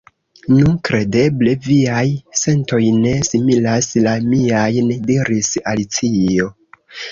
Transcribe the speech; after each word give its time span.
"Nu, 0.51 0.69
kredeble 0.87 1.53
viaj 1.65 2.05
sentoj 2.45 2.81
ne 3.05 3.13
similas 3.29 3.93
la 4.09 4.17
miajn," 4.33 4.93
diris 5.13 5.55
Alicio. 5.77 6.53